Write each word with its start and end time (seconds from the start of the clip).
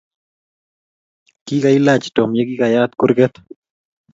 Kikailach 1.45 2.05
tom 2.15 2.29
ye 2.37 2.43
kikayaat 2.49 2.91
kurket 2.99 3.33